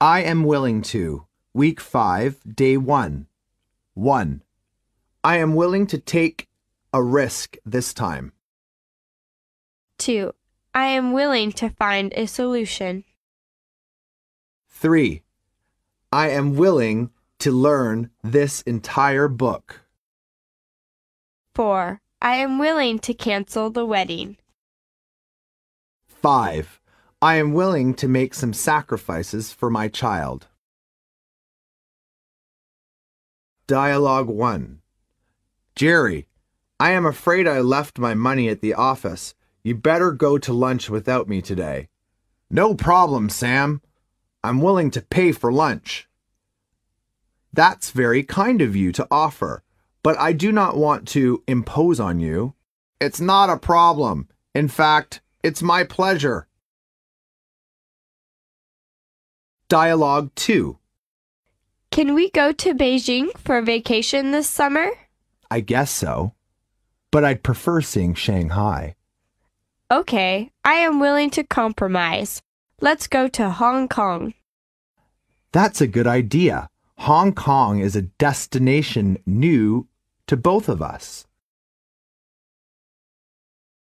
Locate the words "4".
21.56-22.00